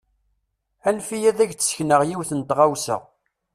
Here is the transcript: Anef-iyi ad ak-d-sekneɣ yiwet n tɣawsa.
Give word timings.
Anef-iyi 0.87 1.25
ad 1.29 1.39
ak-d-sekneɣ 1.43 2.01
yiwet 2.03 2.31
n 2.33 2.41
tɣawsa. 2.47 2.97